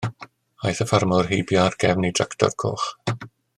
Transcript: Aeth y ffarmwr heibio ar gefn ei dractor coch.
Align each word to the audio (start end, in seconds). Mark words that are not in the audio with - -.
Aeth 0.69 0.79
y 0.85 0.87
ffarmwr 0.91 1.29
heibio 1.33 1.61
ar 1.65 1.77
gefn 1.85 2.09
ei 2.09 2.17
dractor 2.21 2.57
coch. 2.65 2.89